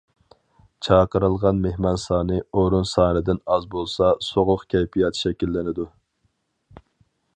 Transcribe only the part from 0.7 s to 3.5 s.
چاقىرىلغان مېھمان سانى ئورۇن سانىدىن